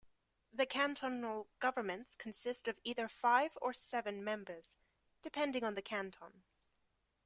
[0.51, 4.75] The cantonal governments consist of either five or seven members,
[5.21, 6.41] depending on the canton.